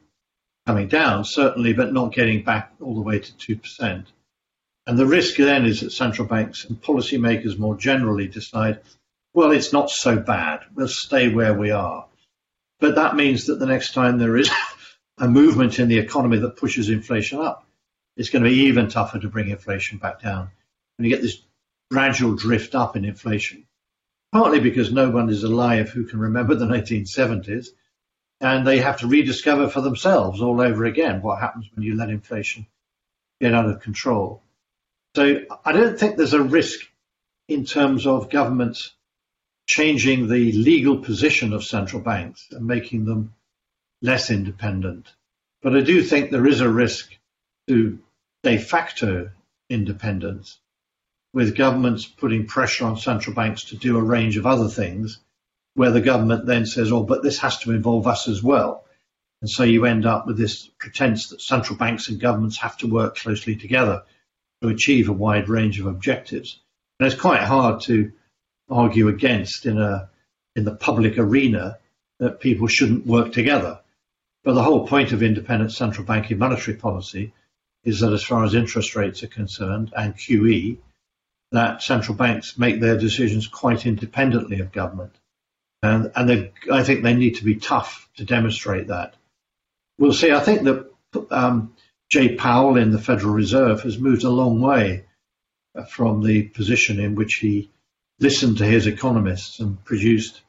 [0.67, 4.07] coming down, certainly, but not getting back all the way to 2%.
[4.87, 8.81] And the risk then is that central banks and policymakers more generally decide,
[9.35, 10.61] well, it's not so bad.
[10.75, 12.07] We'll stay where we are.
[12.83, 14.51] But that means that the next time there is
[15.17, 17.65] a movement in the economy that pushes inflation up,
[18.17, 20.51] it's going to be even tougher to bring inflation back down.
[20.99, 21.41] And you get this
[21.93, 23.69] gradual drift up in inflation,
[24.33, 27.69] partly because no one is alive who can remember the 1970s,
[28.41, 32.11] and they have to rediscover for themselves all over again what happens when you let
[32.11, 32.67] inflation
[33.41, 34.43] get out of control.
[35.15, 36.81] So I don't think there's a risk
[37.47, 38.93] in terms of governments
[39.67, 43.35] changing the legal position of central banks and making them
[44.01, 45.07] less independent.
[45.63, 47.17] But I do think there is a risk
[47.69, 47.99] to
[48.43, 49.31] de facto
[49.71, 50.59] independence,
[51.33, 55.19] with governments putting pressure on central banks to do a range of other things,
[55.75, 58.85] where the government then says, oh, but this has to involve us as well.
[59.41, 62.87] And so you end up with this pretense that central banks and governments have to
[62.87, 64.03] work closely together
[64.63, 66.61] to achieve a wide range of objectives.
[66.99, 68.13] And it's quite hard to
[68.73, 70.09] argue against in a
[70.55, 71.79] in the public arena
[72.19, 73.81] that people shouldn't work together.
[74.45, 77.33] But the whole point of independent central banking monetary policy
[77.85, 80.79] is that as far as interest rates are concerned and QE,
[81.53, 85.15] that central banks make their decisions quite independently of government.
[85.83, 89.15] And, and I think they need to be tough to demonstrate that.
[89.99, 90.33] We'll see.
[90.33, 90.91] I think that
[91.31, 91.75] um,
[92.09, 95.05] Jay Powell in the Federal Reserve has moved a long way
[95.89, 97.71] from the position in which he
[98.23, 100.43] listened to his economists and produced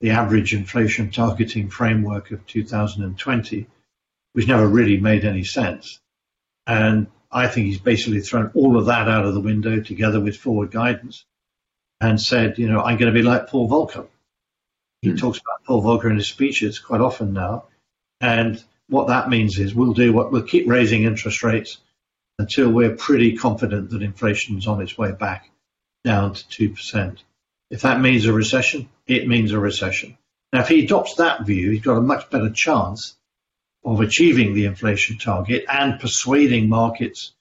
[0.00, 3.66] the average inflation targeting framework of 2020,
[4.34, 5.98] which never really made any sense.
[6.66, 10.36] And I think he's basically thrown all of that out of the window together with
[10.36, 11.24] forward guidance
[12.00, 14.08] and said, you know, I'm going to be like Paul Volcker.
[15.00, 15.18] He mm.
[15.18, 17.64] talks about Paul Volcker in his speeches quite often now.
[18.20, 21.78] And what that means is we'll do what we'll keep raising interest rates
[22.38, 25.50] until we're pretty confident that inflation is on its way back
[26.06, 27.18] down to 2%.
[27.68, 30.16] If that means a recession, it means a recession.
[30.52, 33.16] Now, if he adopts that view, he's got a much better chance
[33.84, 37.32] of achieving the inflation target and persuading markets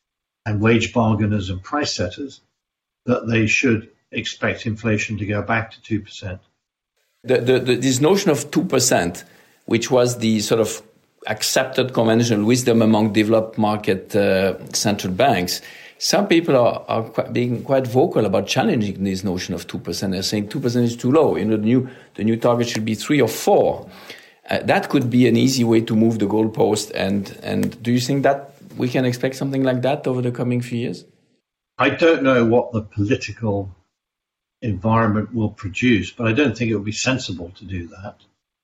[0.46, 2.42] and wage bargainers and price setters
[3.06, 6.40] that they should expect inflation to go back to 2%.
[7.24, 9.24] The, the, the, this notion of 2%,
[9.66, 10.82] which was the sort of
[11.28, 15.62] accepted conventional wisdom among developed market uh, central banks,
[16.06, 20.12] some people are, are quite being quite vocal about challenging this notion of 2%.
[20.12, 21.36] They're saying 2% is too low.
[21.36, 23.90] You know, the new, the new target should be 3 or 4.
[24.52, 26.92] Uh, that could be an easy way to move the goalpost.
[26.94, 30.62] And, and do you think that we can expect something like that over the coming
[30.62, 31.06] few years?
[31.80, 33.76] I don't know what the political
[34.62, 38.18] environment will produce, but I don't think it would be sensible to do that.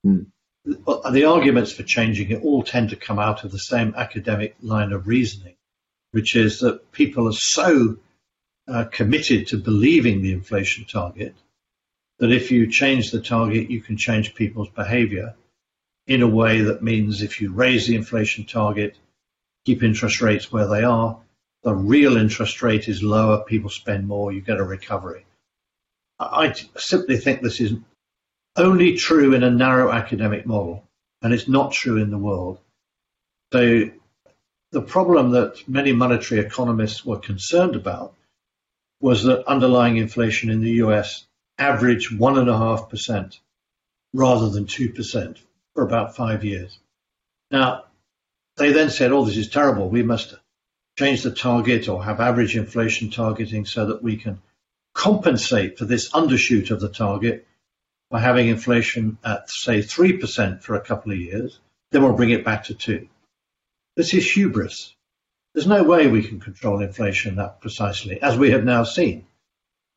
[0.05, 0.27] Mm.
[0.65, 4.55] The, the arguments for changing it all tend to come out of the same academic
[4.61, 5.55] line of reasoning,
[6.11, 7.97] which is that people are so
[8.67, 11.35] uh, committed to believing the inflation target
[12.19, 15.35] that if you change the target, you can change people's behavior
[16.07, 18.97] in a way that means if you raise the inflation target,
[19.65, 21.17] keep interest rates where they are,
[21.63, 25.25] the real interest rate is lower, people spend more, you get a recovery.
[26.19, 27.73] I simply think this is
[28.55, 30.87] only true in a narrow academic model,
[31.21, 32.59] and it's not true in the world.
[33.53, 33.89] So
[34.71, 38.15] the problem that many monetary economists were concerned about
[39.01, 41.25] was that underlying inflation in the US
[41.57, 43.39] averaged 1.5%
[44.13, 45.37] rather than 2%
[45.73, 46.79] for about five years.
[47.49, 47.85] Now,
[48.55, 49.89] they then said, oh, this is terrible.
[49.89, 50.35] We must
[50.97, 54.41] change the target or have average inflation targeting so that we can
[54.93, 57.45] compensate for this undershoot of the target
[58.09, 61.59] by having inflation at, say, 3% for a couple of years.
[61.91, 63.07] Then we'll bring it back to 2
[63.95, 64.95] This is hubris.
[65.53, 69.25] There's no way we can control inflation that precisely, as we have now seen.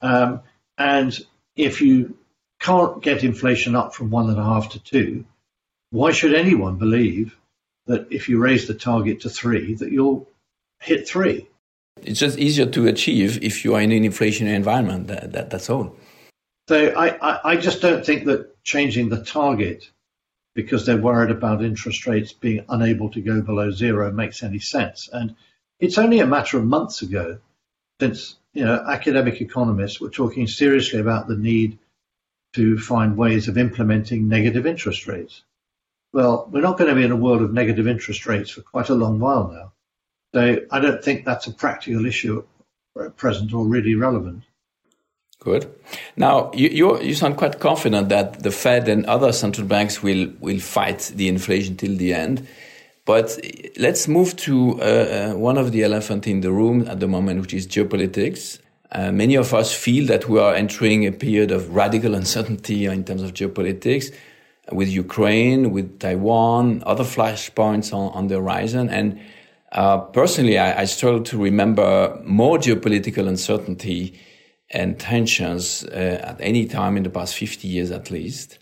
[0.01, 0.41] Um,
[0.77, 1.19] and
[1.57, 2.19] if you
[2.59, 5.25] can't get inflation up from one and a half to two,
[5.91, 7.37] why should anyone believe
[7.87, 10.29] that if you raise the target to three, that you'll
[10.81, 11.49] hit three?
[12.03, 15.07] It's just easier to achieve if you are in an inflationary environment.
[15.07, 15.95] That, that, that's all.
[16.69, 19.91] So I, I, I just don't think that changing the target
[20.55, 25.09] because they're worried about interest rates being unable to go below zero makes any sense.
[25.13, 25.35] And
[25.81, 27.39] it's only a matter of months ago
[28.01, 31.79] since you know academic economists were talking seriously about the need
[32.55, 35.43] to find ways of implementing negative interest rates.
[36.13, 38.89] Well, we're not going to be in a world of negative interest rates for quite
[38.89, 39.73] a long while now.
[40.33, 42.45] So I don't think that's a practical issue
[43.01, 44.45] at present or really relevant.
[45.41, 45.71] Good.
[46.17, 50.61] Now you you sound quite confident that the Fed and other central banks will will
[50.61, 52.47] fight the inflation till the end.
[53.05, 53.39] But
[53.77, 57.43] let's move to uh, uh, one of the elephant in the room at the moment,
[57.43, 58.59] which is geopolitics.
[58.91, 63.05] Uh, many of us feel that we are entering a period of radical uncertainty in
[63.05, 64.15] terms of geopolitics
[64.73, 68.89] with Ukraine, with Taiwan, other flashpoints on, on the horizon.
[68.89, 69.21] And
[69.73, 74.19] uh, personally, I, I, struggle to remember more geopolitical uncertainty
[74.71, 78.59] and tensions uh, at any time in the past 50 years at least.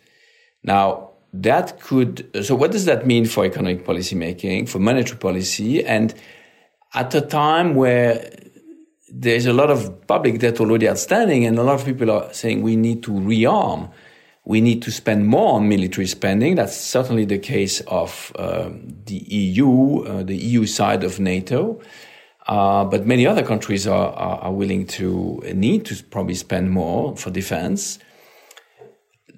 [0.62, 5.84] Now, that could, so what does that mean for economic policy making, for monetary policy?
[5.84, 6.14] And
[6.94, 8.30] at a time where
[9.08, 12.62] there's a lot of public debt already outstanding and a lot of people are saying
[12.62, 13.90] we need to rearm
[14.44, 16.56] we need to spend more on military spending.
[16.56, 18.70] That's certainly the case of uh,
[19.06, 21.80] the EU, uh, the EU side of NATO.
[22.46, 27.16] Uh, but many other countries are, are, are, willing to need to probably spend more
[27.16, 28.00] for defense.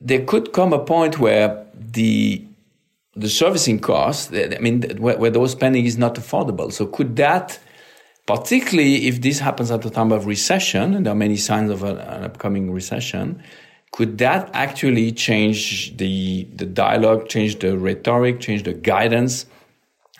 [0.00, 2.46] There could come a point where the
[3.16, 6.72] the servicing costs, I mean, where, where those spending is not affordable.
[6.72, 7.60] So could that,
[8.26, 11.84] particularly if this happens at a time of recession, and there are many signs of
[11.84, 13.40] an upcoming recession,
[13.92, 19.46] could that actually change the, the dialogue, change the rhetoric, change the guidance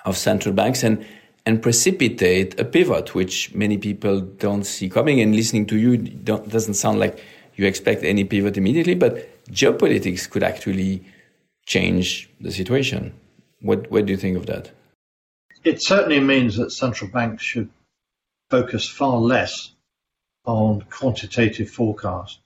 [0.05, 1.05] of central banks and,
[1.47, 5.21] and precipitate a pivot, which many people don't see coming?
[5.21, 7.23] And listening to you doesn't sound like
[7.57, 11.05] you expect any pivot immediately, but geopolitics could actually
[11.67, 13.13] change the situation.
[13.61, 14.71] What, what do you think of that?
[15.63, 17.71] It certainly means that central banks should
[18.51, 19.71] focus far less
[20.45, 22.39] on quantitative forecasts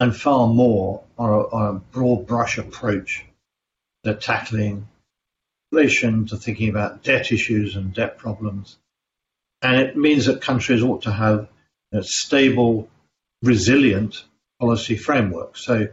[0.00, 3.24] and far more on a, on a broad brush approach
[4.04, 4.88] to tackling
[5.72, 8.78] inflation, to thinking about debt issues and debt problems.
[9.62, 11.48] And it means that countries ought to have
[11.92, 12.88] a stable,
[13.42, 14.24] resilient
[14.60, 15.56] policy framework.
[15.56, 15.88] So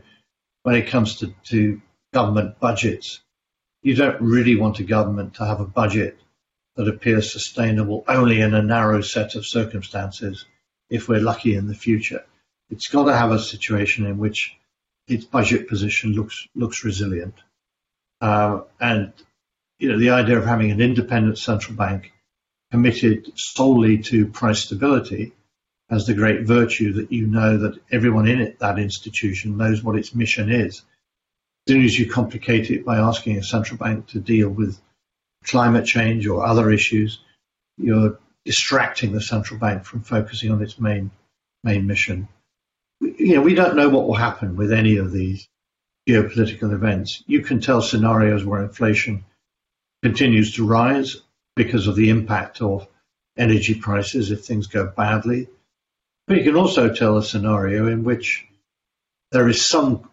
[0.64, 1.82] when it comes to, to
[2.14, 3.22] government budgets,
[3.82, 6.20] you don't really want a government to have a budget
[6.76, 10.46] that appears sustainable only in a narrow set of circumstances
[10.90, 12.26] if we're lucky in the future.
[12.70, 14.56] It's got to have a situation in which
[15.08, 17.36] its budget position looks looks resilient,
[18.22, 19.12] uh, and
[19.80, 22.12] you know the idea of having an independent central bank
[22.72, 25.34] committed solely to price stability
[25.90, 29.96] has the great virtue that you know that everyone in it, that institution knows what
[29.96, 30.84] its mission is.
[31.68, 34.80] As soon as you complicate it by asking a central bank to deal with
[35.44, 37.20] climate change or other issues,
[37.78, 41.10] you're distracting the central bank from focusing on its main
[41.64, 42.28] main mission
[43.02, 45.48] you know, we don't know what will happen with any of these
[46.08, 47.24] geopolitical events.
[47.28, 49.24] You can tell scenarios where inflation
[50.02, 51.18] continues to rise
[51.56, 52.88] because of the impact of
[53.38, 55.48] energy prices if things go badly.
[56.28, 58.46] But you can also tell a scenario in which
[59.32, 60.10] there is some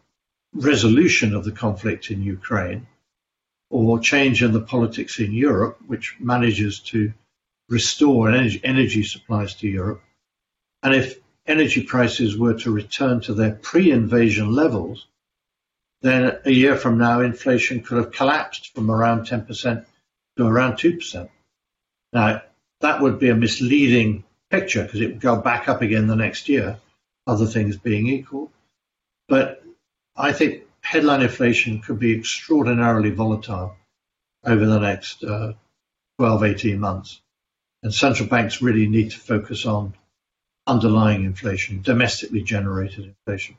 [0.52, 2.86] resolution of the conflict in Ukraine
[3.70, 7.12] or change in the politics in Europe, which manages to
[7.68, 10.02] restore energy, energy supplies to Europe,
[10.82, 15.06] and if energy prices were to return to their pre invasion levels,
[16.06, 19.84] then a year from now, inflation could have collapsed from around 10%
[20.36, 21.28] to around 2%.
[22.12, 22.42] Now,
[22.80, 26.48] that would be a misleading picture because it would go back up again the next
[26.48, 26.78] year,
[27.26, 28.50] other things being equal.
[29.28, 29.62] But
[30.16, 33.76] I think headline inflation could be extraordinarily volatile
[34.44, 35.54] over the next uh,
[36.18, 37.20] 12, 18 months.
[37.82, 39.94] And central banks really need to focus on
[40.66, 43.56] underlying inflation, domestically generated inflation.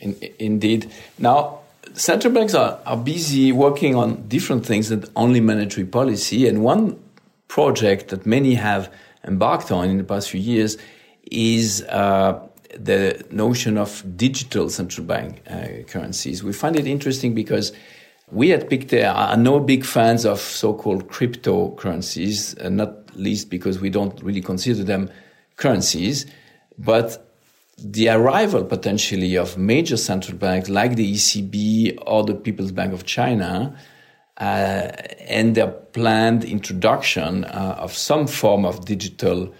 [0.00, 0.90] In, indeed.
[1.18, 1.60] Now,
[1.94, 6.48] central banks are, are busy working on different things than only monetary policy.
[6.48, 6.98] And one
[7.48, 8.92] project that many have
[9.26, 10.78] embarked on in the past few years
[11.30, 12.40] is uh,
[12.78, 16.42] the notion of digital central bank uh, currencies.
[16.42, 17.72] We find it interesting because
[18.30, 23.90] we at Pictet are no big fans of so-called cryptocurrencies, uh, not least because we
[23.90, 25.10] don't really consider them
[25.56, 26.26] currencies,
[26.78, 27.29] but
[27.82, 33.04] the arrival potentially of major central banks like the ECB or the People's Bank of
[33.06, 33.76] China
[34.38, 34.92] uh,
[35.28, 39.52] and their planned introduction uh, of some form of digital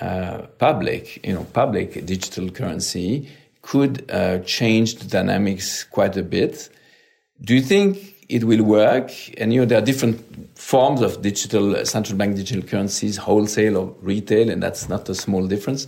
[0.00, 3.28] uh, public, you know, public digital currency
[3.62, 6.68] could uh, change the dynamics quite a bit.
[7.40, 9.10] Do you think it will work?
[9.38, 13.94] And you know, there are different forms of digital central bank digital currencies, wholesale or
[14.00, 15.86] retail, and that's not a small difference.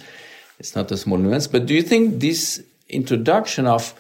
[0.58, 1.46] It's not a small nuance.
[1.46, 3.94] But do you think this introduction of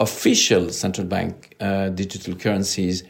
[0.00, 3.04] official central bank uh, digital currencies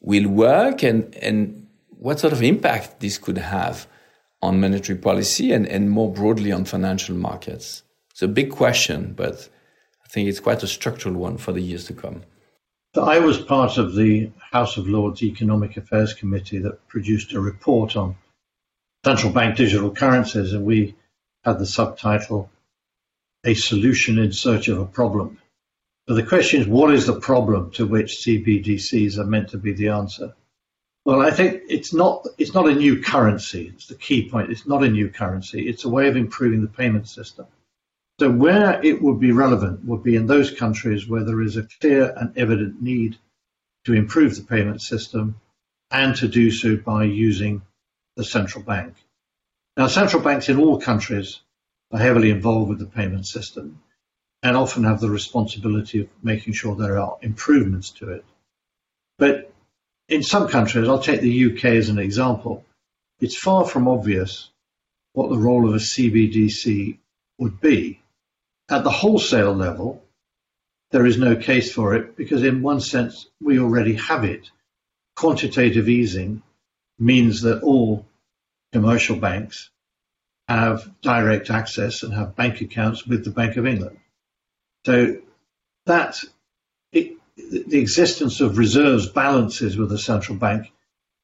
[0.00, 3.86] will work, and and what sort of impact this could have
[4.42, 7.82] on monetary policy and, and more broadly on financial markets?
[8.10, 9.48] It's a big question, but
[10.04, 12.22] I think it's quite a structural one for the years to come.
[12.96, 17.96] I was part of the House of Lords Economic Affairs Committee that produced a report
[17.96, 18.16] on
[19.04, 20.96] central bank digital currencies, and we
[21.44, 22.50] had the subtitle
[23.44, 25.38] A Solution in Search of a Problem.
[26.08, 29.72] So the question is, what is the problem to which CBDCs are meant to be
[29.72, 30.34] the answer?
[31.04, 33.72] Well, I think it's not it's not a new currency.
[33.74, 34.50] It's the key point.
[34.50, 35.68] It's not a new currency.
[35.68, 37.46] It's a way of improving the payment system.
[38.18, 41.66] So where it would be relevant would be in those countries where there is a
[41.80, 43.16] clear and evident need
[43.86, 45.40] to improve the payment system
[45.90, 47.62] and to do so by using
[48.16, 48.94] the central bank.
[49.80, 51.40] Now, central banks in all countries
[51.90, 53.80] are heavily involved with the payment system
[54.42, 58.26] and often have the responsibility of making sure there are improvements to it.
[59.16, 59.54] But
[60.06, 62.66] in some countries, I'll take the UK as an example,
[63.20, 64.50] it's far from obvious
[65.14, 66.98] what the role of a CBDC
[67.38, 68.02] would be.
[68.68, 70.04] At the wholesale level,
[70.90, 74.50] there is no case for it because, in one sense, we already have it.
[75.16, 76.42] Quantitative easing
[76.98, 78.04] means that all
[78.72, 79.70] commercial banks
[80.48, 83.98] have direct access and have bank accounts with the Bank of England.
[84.84, 85.18] So
[85.86, 86.18] that
[86.92, 90.72] the existence of reserves balances with the central bank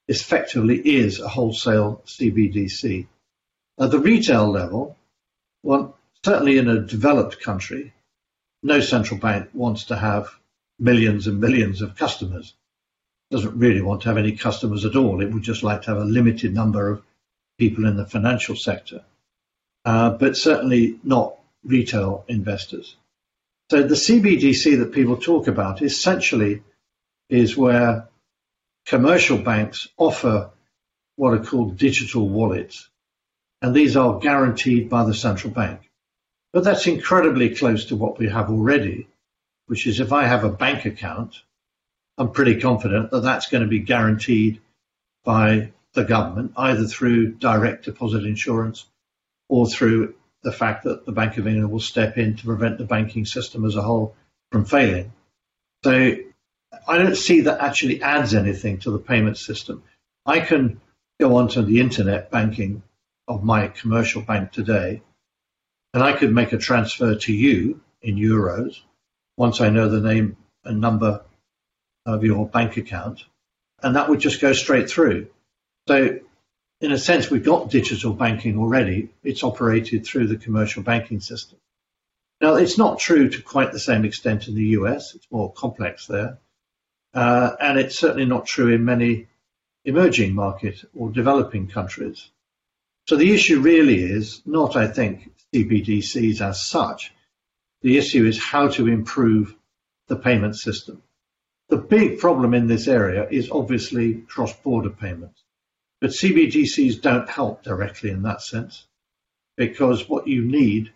[0.09, 3.07] effectively is a wholesale CBDC.
[3.79, 4.97] At the retail level,
[5.63, 7.93] well, certainly in a developed country,
[8.63, 10.29] no central bank wants to have
[10.79, 12.55] millions and millions of customers.
[13.31, 15.21] Doesn't really want to have any customers at all.
[15.21, 17.03] It would just like to have a limited number of
[17.59, 19.03] people in the financial sector,
[19.85, 22.97] uh, but certainly not retail investors.
[23.71, 26.63] So the CBDC that people talk about essentially
[27.29, 28.09] is where
[28.87, 30.51] commercial banks offer
[31.17, 32.89] what are called digital wallets,
[33.63, 35.91] and these are guaranteed by the central bank.
[36.53, 39.09] But that's incredibly close to what we have already,
[39.67, 41.43] which is if I have a bank account,
[42.19, 44.61] I'm pretty confident that that's going to be guaranteed
[45.25, 48.87] by the government, either through direct deposit insurance
[49.49, 52.85] or through the fact that the Bank of England will step in to prevent the
[52.85, 54.15] banking system as a whole
[54.53, 55.13] from failing.
[55.83, 56.15] So
[56.87, 59.83] I don't see that actually adds anything to the payment system.
[60.25, 60.81] I can
[61.19, 62.83] go onto the internet banking
[63.27, 65.03] of my commercial bank today,
[65.95, 68.81] and I could make a transfer to you in euros
[69.37, 71.25] once I know the name and number
[72.05, 73.25] of your bank account,
[73.83, 75.29] and that would just go straight through.
[75.89, 76.19] So,
[76.81, 79.11] in a sense, we've got digital banking already.
[79.23, 81.59] It's operated through the commercial banking system.
[82.41, 85.15] Now, it's not true to quite the same extent in the US.
[85.15, 86.39] It's more complex there.
[87.15, 89.29] Uh, and it's certainly not true in many
[89.85, 92.29] emerging market or developing countries.
[93.09, 97.15] So the issue really is not, I think, CBDCs as such.
[97.83, 99.55] The issue is how to improve
[100.09, 101.03] the payment system.
[101.69, 105.43] The big problem in this area is obviously cross-border payments.
[106.01, 108.87] But CBDCs don't help directly in that sense
[109.57, 110.93] because what you need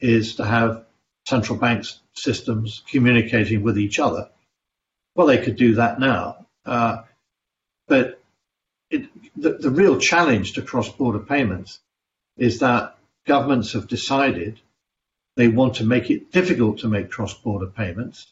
[0.00, 0.84] is to have
[1.28, 4.28] central banks systems communicating with each other.
[5.14, 6.46] Well, they could do that now.
[6.66, 7.02] Uh,
[7.86, 8.20] but
[8.90, 11.80] it, the, the real challenge to cross-border payments
[12.36, 14.60] is that governments have decided
[15.36, 18.26] they want to make it difficult to make cross-border payments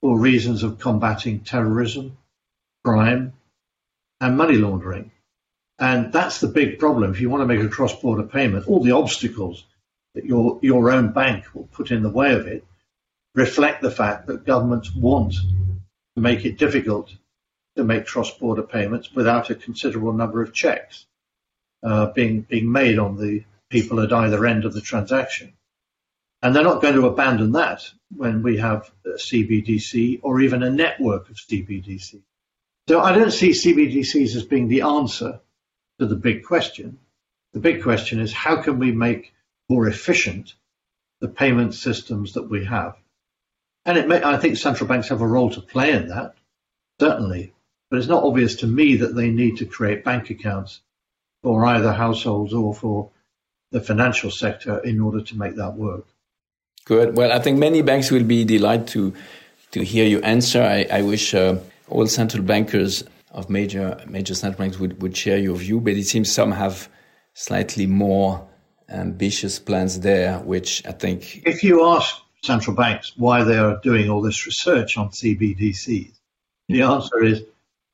[0.00, 2.16] for reasons of combating terrorism,
[2.84, 3.32] crime,
[4.20, 5.10] and money laundering.
[5.84, 7.10] And that's the big problem.
[7.10, 9.66] If you want to make a cross-border payment, all the obstacles
[10.14, 12.64] that your your own bank will put in the way of it
[13.34, 17.14] reflect the fact that governments want to make it difficult
[17.76, 21.04] to make cross-border payments without a considerable number of checks
[21.82, 25.52] uh, being being made on the people at either end of the transaction.
[26.40, 27.82] And they're not going to abandon that
[28.16, 32.22] when we have CBDC or even a network of CBDC.
[32.88, 35.40] So I don't see CBDCs as being the answer
[35.98, 36.98] to the big question.
[37.52, 39.32] The big question is how can we make
[39.68, 40.54] more efficient
[41.20, 42.96] the payment systems that we have?
[43.86, 46.34] And it may, I think central banks have a role to play in that,
[47.00, 47.52] certainly.
[47.90, 50.80] But it's not obvious to me that they need to create bank accounts
[51.42, 53.10] for either households or for
[53.70, 56.06] the financial sector in order to make that work.
[56.84, 57.16] Good.
[57.16, 59.14] Well, I think many banks will be delighted to
[59.72, 60.62] to hear your answer.
[60.62, 61.56] I, I wish uh,
[61.88, 63.02] all central bankers
[63.34, 66.88] of major major central banks would, would share your view, but it seems some have
[67.34, 68.48] slightly more
[68.88, 71.42] ambitious plans there, which I think.
[71.46, 76.12] If you ask central banks why they are doing all this research on CBDCs,
[76.68, 77.42] the answer is,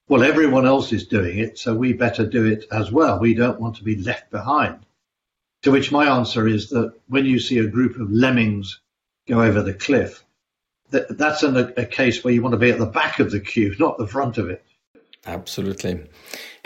[0.08, 3.18] well, everyone else is doing it, so we better do it as well.
[3.18, 4.84] We don't want to be left behind.
[5.62, 8.80] To which my answer is that when you see a group of lemmings
[9.28, 10.24] go over the cliff,
[10.90, 13.40] that, that's an, a case where you want to be at the back of the
[13.40, 14.64] queue, not the front of it.
[15.26, 16.00] Absolutely.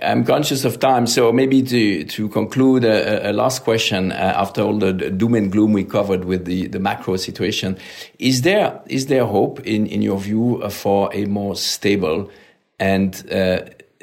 [0.00, 4.62] I'm conscious of time, so maybe to, to conclude, a, a last question uh, after
[4.62, 7.76] all the doom and gloom we covered with the, the macro situation.
[8.18, 12.30] Is there, is there hope, in, in your view, uh, for a more stable
[12.78, 13.61] and uh,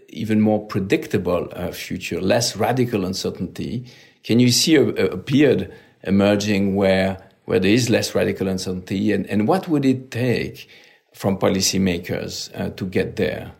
[0.10, 3.86] even more predictable uh, future, less radical uncertainty?
[4.24, 5.74] Can you see a, a period
[6.04, 10.70] emerging where where there is less radical uncertainty, and, and what would it take
[11.14, 13.52] from policymakers uh, to get there?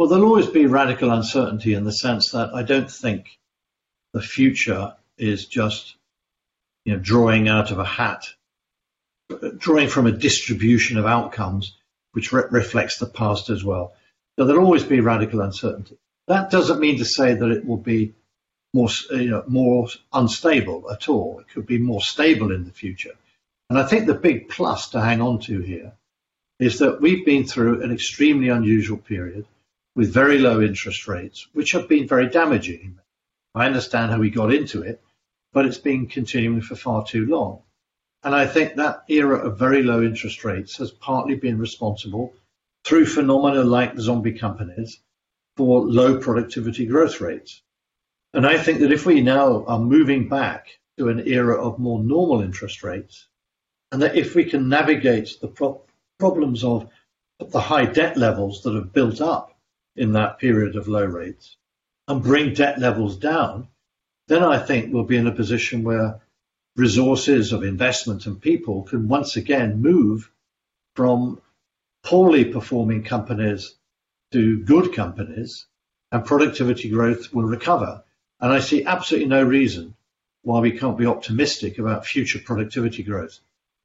[0.00, 3.38] Well, there'll always be radical uncertainty in the sense that I don't think
[4.14, 5.94] the future is just
[6.86, 8.24] you know drawing out of a hat,
[9.58, 11.76] drawing from a distribution of outcomes
[12.12, 13.92] which re reflects the past as well.
[14.38, 15.98] So there'll always be radical uncertainty.
[16.28, 18.14] That doesn't mean to say that it will be
[18.72, 21.40] more you know, more unstable at all.
[21.40, 23.16] It could be more stable in the future.
[23.68, 25.92] And I think the big plus to hang on to here
[26.58, 29.44] is that we've been through an extremely unusual period
[30.00, 32.98] with very low interest rates, which have been very damaging.
[33.54, 35.02] I understand how we got into it,
[35.52, 37.60] but it's been continuing for far too long.
[38.22, 42.32] And I think that era of very low interest rates has partly been responsible
[42.82, 44.98] through phenomena like zombie companies
[45.58, 47.60] for low productivity growth rates.
[48.32, 52.02] And I think that if we now are moving back to an era of more
[52.02, 53.26] normal interest rates,
[53.92, 55.82] and that if we can navigate the pro-
[56.18, 56.88] problems of
[57.38, 59.50] the high debt levels that have built up
[59.96, 61.56] in that period of low rates
[62.08, 63.68] and bring debt levels down,
[64.28, 66.20] then I think we'll be in a position where
[66.76, 70.30] resources of investment and people can once again move
[70.94, 71.40] from
[72.02, 73.74] poorly performing companies
[74.32, 75.66] to good companies
[76.12, 78.02] and productivity growth will recover.
[78.40, 79.94] And I see absolutely no reason
[80.42, 83.38] why we can't be optimistic about future productivity growth,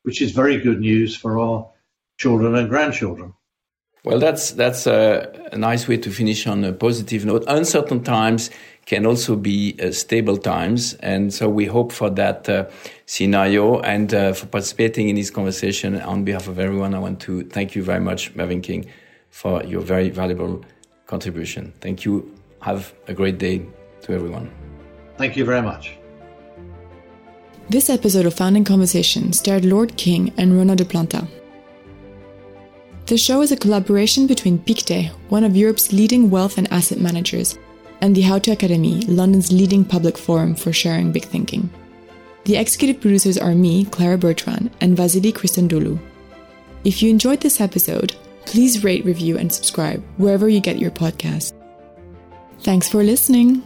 [0.04, 1.72] which is very good news for our
[2.18, 3.34] children and grandchildren.
[4.06, 7.44] Well, that's that's a, a nice way to finish on a positive note.
[7.48, 8.52] Uncertain times
[8.86, 12.66] can also be uh, stable times, and so we hope for that uh,
[13.08, 13.80] scenario.
[13.80, 17.74] And uh, for participating in this conversation on behalf of everyone, I want to thank
[17.74, 18.86] you very much, Mervyn King,
[19.32, 20.64] for your very valuable
[21.08, 21.74] contribution.
[21.82, 22.32] Thank you.
[22.62, 23.66] Have a great day
[24.04, 24.52] to everyone.
[25.18, 25.98] Thank you very much.
[27.70, 31.28] This episode of Founding Conversation starred Lord King and Renaud de Planta.
[33.06, 37.56] The show is a collaboration between Pictet, one of Europe's leading wealth and asset managers,
[38.02, 41.70] and the How to Academy, London's leading public forum for sharing big thinking.
[42.46, 46.00] The executive producers are me, Clara Bertrand, and Vasily Christandoulou.
[46.84, 51.54] If you enjoyed this episode, please rate, review, and subscribe wherever you get your podcasts.
[52.62, 53.62] Thanks for listening.